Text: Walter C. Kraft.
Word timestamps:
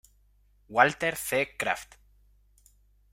Walter 0.69 1.15
C. 1.15 1.45
Kraft. 1.59 1.99